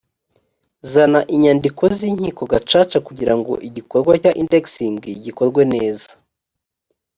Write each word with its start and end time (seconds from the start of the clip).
zana 0.91 1.19
inyandiko 1.35 1.83
zinkiko 1.97 2.41
gacaca 2.51 2.97
kugira 3.07 3.33
ngo 3.39 3.53
igikorwa 3.67 4.13
cya 4.21 4.31
indexing 4.41 4.95
gikorwe 5.25 5.61
neza 5.73 6.09